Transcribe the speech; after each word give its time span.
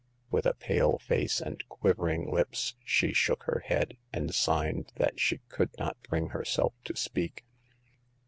With 0.31 0.47
a 0.47 0.55
pale 0.55 0.97
face 0.97 1.39
and 1.39 1.63
quivering 1.69 2.31
lips, 2.33 2.73
she 2.83 3.13
shook 3.13 3.43
her 3.43 3.61
head, 3.67 3.97
and 4.11 4.33
signed 4.33 4.91
that 4.95 5.19
she 5.19 5.41
could 5.47 5.69
not 5.77 6.01
bring 6.01 6.29
herself 6.29 6.73
to 6.85 6.95
speak. 6.95 7.45